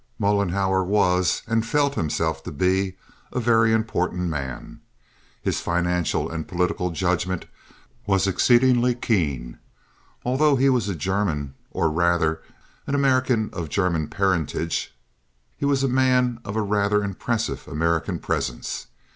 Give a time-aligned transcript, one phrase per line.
[0.17, 2.97] Mollenhauer was, and felt himself to be,
[3.31, 4.79] a very important man.
[5.43, 7.45] His financial and political judgment
[8.07, 9.59] was exceedingly keen.
[10.25, 12.41] Although he was a German, or rather
[12.87, 14.91] an American of German parentage,
[15.55, 18.87] he was a man of a rather impressive American presence.